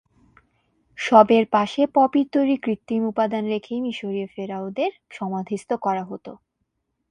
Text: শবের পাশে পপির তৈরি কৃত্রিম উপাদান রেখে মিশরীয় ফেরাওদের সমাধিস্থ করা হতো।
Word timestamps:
শবের 0.99 1.45
পাশে 1.55 1.81
পপির 1.95 2.27
তৈরি 2.31 2.55
কৃত্রিম 2.57 3.01
উপাদান 3.11 3.43
রেখে 3.53 3.73
মিশরীয় 3.85 4.27
ফেরাওদের 4.33 4.91
সমাধিস্থ 5.17 5.69
করা 5.85 6.03
হতো। 6.03 6.31